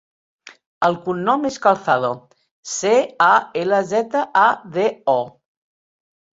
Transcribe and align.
El 0.87 0.95
cognom 1.03 1.45
és 1.49 1.59
Calzado: 1.65 2.09
ce, 2.73 2.95
a, 3.29 3.29
ela, 3.67 3.85
zeta, 3.95 4.27
a, 4.49 4.49
de, 4.81 4.91
o. 5.19 5.19